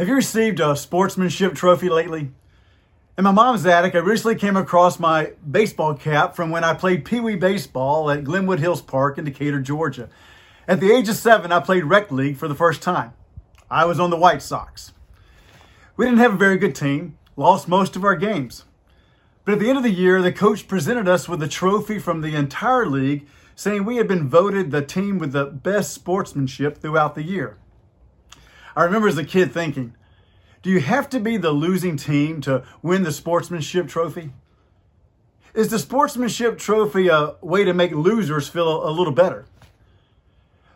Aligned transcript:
Have 0.00 0.08
you 0.08 0.14
received 0.14 0.60
a 0.60 0.74
sportsmanship 0.76 1.54
trophy 1.54 1.90
lately? 1.90 2.30
In 3.18 3.24
my 3.24 3.32
mom's 3.32 3.66
attic, 3.66 3.94
I 3.94 3.98
recently 3.98 4.34
came 4.34 4.56
across 4.56 4.98
my 4.98 5.32
baseball 5.50 5.92
cap 5.92 6.34
from 6.34 6.48
when 6.48 6.64
I 6.64 6.72
played 6.72 7.04
Pee 7.04 7.20
Wee 7.20 7.36
baseball 7.36 8.10
at 8.10 8.24
Glenwood 8.24 8.60
Hills 8.60 8.80
Park 8.80 9.18
in 9.18 9.26
Decatur, 9.26 9.60
Georgia. 9.60 10.08
At 10.66 10.80
the 10.80 10.90
age 10.90 11.10
of 11.10 11.16
seven, 11.16 11.52
I 11.52 11.60
played 11.60 11.84
rec 11.84 12.10
league 12.10 12.38
for 12.38 12.48
the 12.48 12.54
first 12.54 12.80
time. 12.80 13.12
I 13.70 13.84
was 13.84 14.00
on 14.00 14.08
the 14.08 14.16
White 14.16 14.40
Sox. 14.40 14.94
We 15.98 16.06
didn't 16.06 16.20
have 16.20 16.32
a 16.32 16.38
very 16.38 16.56
good 16.56 16.74
team, 16.74 17.18
lost 17.36 17.68
most 17.68 17.94
of 17.94 18.02
our 18.02 18.16
games. 18.16 18.64
But 19.44 19.52
at 19.52 19.58
the 19.58 19.68
end 19.68 19.76
of 19.76 19.84
the 19.84 19.90
year, 19.90 20.22
the 20.22 20.32
coach 20.32 20.66
presented 20.66 21.08
us 21.08 21.28
with 21.28 21.42
a 21.42 21.46
trophy 21.46 21.98
from 21.98 22.22
the 22.22 22.34
entire 22.36 22.86
league, 22.86 23.26
saying 23.54 23.84
we 23.84 23.96
had 23.96 24.08
been 24.08 24.30
voted 24.30 24.70
the 24.70 24.80
team 24.80 25.18
with 25.18 25.32
the 25.32 25.44
best 25.44 25.92
sportsmanship 25.92 26.78
throughout 26.78 27.14
the 27.14 27.22
year. 27.22 27.58
I 28.76 28.84
remember 28.84 29.08
as 29.08 29.18
a 29.18 29.24
kid 29.24 29.52
thinking, 29.52 29.94
do 30.62 30.70
you 30.70 30.80
have 30.80 31.08
to 31.10 31.20
be 31.20 31.36
the 31.36 31.52
losing 31.52 31.96
team 31.96 32.40
to 32.42 32.64
win 32.82 33.02
the 33.02 33.12
sportsmanship 33.12 33.88
trophy? 33.88 34.32
Is 35.54 35.68
the 35.68 35.78
sportsmanship 35.78 36.58
trophy 36.58 37.08
a 37.08 37.34
way 37.40 37.64
to 37.64 37.74
make 37.74 37.92
losers 37.92 38.48
feel 38.48 38.86
a 38.86 38.92
little 38.92 39.12
better? 39.12 39.46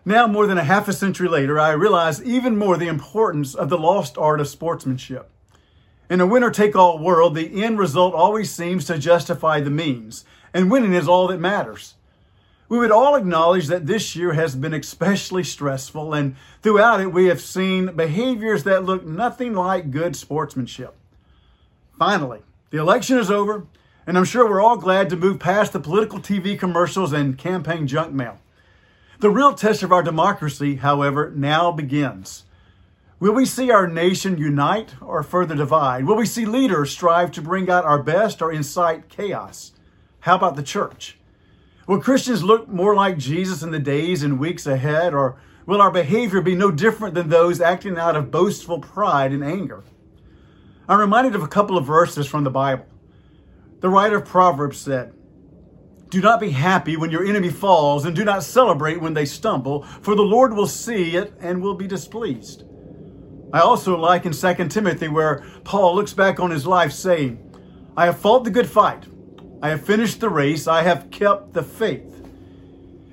Now, 0.05 0.27
more 0.27 0.47
than 0.47 0.59
a 0.59 0.65
half 0.65 0.89
a 0.89 0.93
century 0.93 1.29
later, 1.29 1.59
I 1.59 1.71
realize 1.71 2.23
even 2.23 2.59
more 2.59 2.77
the 2.77 2.89
importance 2.89 3.55
of 3.55 3.69
the 3.69 3.79
lost 3.79 4.19
art 4.19 4.41
of 4.41 4.49
sportsmanship. 4.49 5.31
In 6.11 6.21
a 6.21 6.27
winner 6.27 6.51
take 6.51 6.77
all 6.77 6.99
world, 6.99 7.35
the 7.35 7.63
end 7.63 7.79
result 7.79 8.15
always 8.15 8.51
seems 8.51 8.85
to 8.87 8.99
justify 8.99 9.61
the 9.61 9.71
means, 9.71 10.25
and 10.53 10.71
winning 10.71 10.93
is 10.93 11.09
all 11.09 11.29
that 11.29 11.41
matters. 11.41 11.95
We 12.69 12.79
would 12.79 12.91
all 12.91 13.15
acknowledge 13.15 13.67
that 13.67 13.87
this 13.87 14.17
year 14.17 14.33
has 14.33 14.57
been 14.57 14.73
especially 14.73 15.45
stressful, 15.45 16.15
and 16.15 16.37
throughout 16.63 17.01
it, 17.01 17.13
we 17.13 17.27
have 17.27 17.41
seen 17.41 17.95
behaviors 17.95 18.65
that 18.65 18.85
look 18.85 19.05
nothing 19.05 19.53
like 19.53 19.91
good 19.91 20.17
sportsmanship. 20.17 20.97
Finally, 21.99 22.41
the 22.71 22.79
election 22.79 23.19
is 23.19 23.31
over, 23.31 23.67
and 24.07 24.17
I'm 24.17 24.25
sure 24.25 24.49
we're 24.49 24.63
all 24.63 24.79
glad 24.79 25.11
to 25.11 25.17
move 25.17 25.41
past 25.41 25.73
the 25.73 25.81
political 25.81 26.19
TV 26.19 26.59
commercials 26.59 27.13
and 27.13 27.37
campaign 27.37 27.87
junk 27.87 28.13
mail. 28.13 28.39
The 29.21 29.31
real 29.31 29.55
test 29.55 29.83
of 29.83 29.93
our 29.93 30.03
democracy, 30.03 30.77
however, 30.77 31.33
now 31.35 31.71
begins. 31.71 32.45
Will 33.21 33.33
we 33.33 33.47
see 33.47 33.71
our 33.71 33.87
nation 33.87 34.39
unite 34.39 34.95
or 35.01 35.23
further 35.23 35.55
divide? 35.55 36.05
Will 36.05 36.17
we 36.17 36.27
see 36.27 36.45
leaders 36.45 36.91
strive 36.91 37.31
to 37.33 37.43
bring 37.43 37.71
out 37.71 37.85
our 37.85 38.03
best 38.03 38.43
or 38.43 38.51
incite 38.51 39.09
chaos? 39.09 39.73
How 40.21 40.35
about 40.35 40.57
the 40.57 40.63
church? 40.63 41.17
Will 41.87 42.01
Christians 42.01 42.43
look 42.43 42.67
more 42.69 42.95
like 42.95 43.19
Jesus 43.19 43.63
in 43.63 43.71
the 43.71 43.79
days 43.79 44.23
and 44.23 44.39
weeks 44.39 44.67
ahead, 44.67 45.13
or 45.13 45.37
will 45.67 45.83
our 45.83 45.91
behavior 45.91 46.41
be 46.41 46.55
no 46.55 46.71
different 46.71 47.15
than 47.15 47.29
those 47.29 47.61
acting 47.61 47.99
out 47.99 48.17
of 48.17 48.31
boastful 48.31 48.79
pride 48.81 49.33
and 49.33 49.45
anger? 49.45 49.85
I'm 50.89 50.99
reminded 50.99 51.35
of 51.35 51.43
a 51.43 51.49
couple 51.49 51.77
of 51.77 51.87
verses 51.87 52.27
from 52.27 52.45
the 52.45 52.51
Bible. 52.51 52.87
The 53.81 53.91
writer 53.91 54.17
of 54.17 54.25
Proverbs 54.25 54.79
said, 54.79 55.13
Do 56.09 56.23
not 56.23 56.41
be 56.41 56.51
happy 56.51 56.97
when 56.97 57.11
your 57.11 57.27
enemy 57.27 57.51
falls, 57.51 58.07
and 58.07 58.17
do 58.17 58.25
not 58.25 58.43
celebrate 58.43 59.03
when 59.03 59.13
they 59.13 59.27
stumble, 59.27 59.83
for 59.83 60.15
the 60.15 60.23
Lord 60.23 60.55
will 60.55 60.67
see 60.67 61.17
it 61.17 61.35
and 61.41 61.61
will 61.61 61.75
be 61.75 61.87
displeased. 61.87 62.65
I 63.53 63.61
also 63.61 63.97
like 63.97 64.25
in 64.25 64.33
2 64.33 64.69
Timothy 64.69 65.09
where 65.09 65.45
Paul 65.65 65.95
looks 65.95 66.15
back 66.15 66.41
on 66.41 66.51
his 66.51 66.67
life 66.67 66.93
saying, 66.93 67.41
I 67.95 68.07
have 68.07 68.19
fought 68.19 68.45
the 68.45 68.51
good 68.51 68.69
fight. 68.69 69.05
I 69.65 69.69
have 69.71 69.87
finished 69.87 70.21
the 70.21 70.29
race. 70.29 70.67
I 70.67 70.83
have 70.83 71.11
kept 71.11 71.55
the 71.55 71.63
faith. 71.63 72.29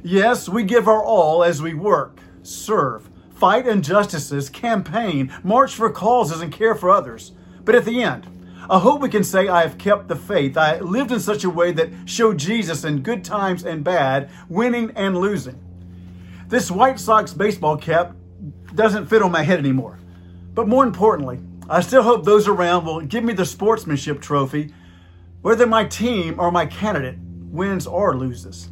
Yes, 0.04 0.50
we 0.50 0.64
give 0.64 0.90
our 0.90 1.02
all 1.02 1.46
as 1.46 1.62
we 1.62 1.74
work, 1.74 2.20
serve, 2.44 3.10
fight 3.34 3.66
injustices, 3.66 4.50
campaign, 4.50 5.32
march 5.44 5.74
for 5.74 5.90
causes, 5.90 6.42
and 6.42 6.52
care 6.52 6.76
for 6.76 6.90
others. 6.90 7.32
But 7.64 7.76
at 7.76 7.86
the 7.86 8.04
end, 8.04 8.28
I 8.70 8.80
hope 8.80 9.00
we 9.00 9.08
can 9.08 9.24
say 9.24 9.48
I 9.48 9.62
have 9.62 9.78
kept 9.78 10.10
the 10.10 10.16
faith. 10.18 10.58
I 10.58 10.80
lived 10.80 11.14
in 11.14 11.22
such 11.22 11.46
a 11.46 11.50
way 11.50 11.72
that 11.72 11.90
showed 12.04 12.38
Jesus 12.38 12.84
in 12.84 13.02
good 13.02 13.24
times 13.24 13.64
and 13.64 13.82
bad, 13.82 14.30
winning 14.50 14.92
and 14.98 15.18
losing. 15.18 15.58
This 16.50 16.70
White 16.70 17.00
Sox 17.00 17.34
baseball 17.34 17.78
cap 17.78 18.14
doesn't 18.76 19.08
fit 19.08 19.22
on 19.22 19.32
my 19.32 19.44
head 19.44 19.60
anymore. 19.60 20.00
But 20.54 20.68
more 20.68 20.84
importantly, 20.84 21.40
I 21.70 21.80
still 21.80 22.04
hope 22.04 22.26
those 22.26 22.50
around 22.50 22.84
will 22.84 23.00
give 23.00 23.24
me 23.24 23.32
the 23.32 23.46
sportsmanship 23.46 24.20
trophy 24.20 24.74
whether 25.42 25.66
my 25.66 25.86
team 25.86 26.40
or 26.40 26.52
my 26.52 26.66
candidate 26.66 27.18
wins 27.20 27.88
or 27.88 28.18
loses. 28.18 28.71